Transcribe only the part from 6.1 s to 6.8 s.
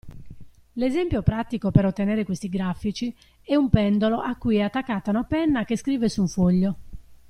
un foglio.